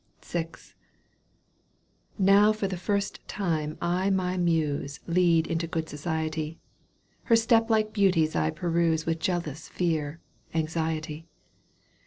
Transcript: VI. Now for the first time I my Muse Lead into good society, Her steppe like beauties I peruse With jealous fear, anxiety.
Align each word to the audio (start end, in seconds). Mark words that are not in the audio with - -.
VI. 0.25 0.47
Now 2.17 2.51
for 2.51 2.67
the 2.67 2.75
first 2.75 3.19
time 3.27 3.77
I 3.79 4.09
my 4.09 4.35
Muse 4.35 4.99
Lead 5.05 5.45
into 5.45 5.67
good 5.67 5.87
society, 5.87 6.57
Her 7.25 7.35
steppe 7.35 7.69
like 7.69 7.93
beauties 7.93 8.35
I 8.35 8.49
peruse 8.49 9.05
With 9.05 9.19
jealous 9.19 9.67
fear, 9.67 10.19
anxiety. 10.55 11.27